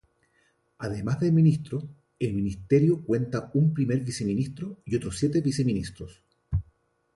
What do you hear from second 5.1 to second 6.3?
siete viceministros.